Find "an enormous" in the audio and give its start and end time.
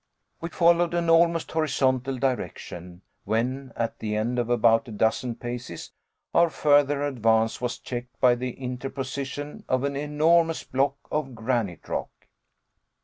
9.83-10.63